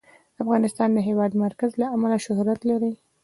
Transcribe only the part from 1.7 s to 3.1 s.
له امله شهرت لري.